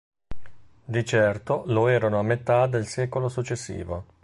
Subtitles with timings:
[0.85, 4.05] Di certo lo erano a metà del secolo successivo.